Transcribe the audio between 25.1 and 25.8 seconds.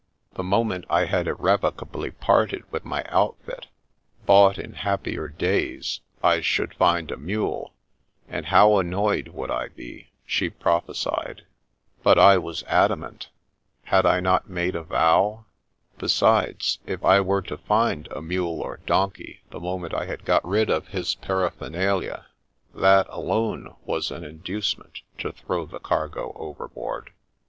to throw the